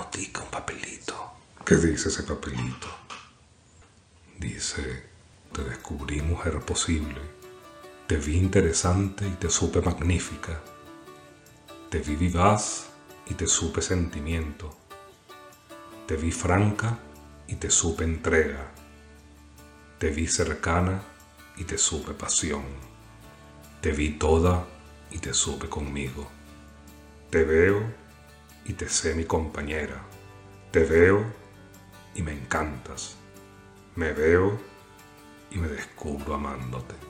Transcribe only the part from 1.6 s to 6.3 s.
¿Qué dice ese papelito? Dice, te descubrí